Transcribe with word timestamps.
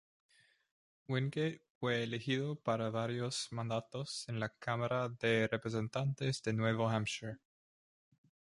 Wingate 1.07 1.61
fue 1.79 2.01
elegido 2.01 2.55
para 2.55 2.89
varios 2.89 3.49
mandatos 3.51 4.27
en 4.27 4.39
la 4.39 4.49
Cámara 4.49 5.09
de 5.09 5.47
Representantes 5.47 6.41
de 6.41 6.53
Nuevo 6.53 6.89
Hampshire. 6.89 7.37